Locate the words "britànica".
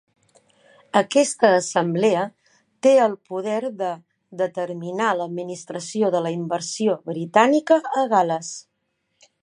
7.13-7.83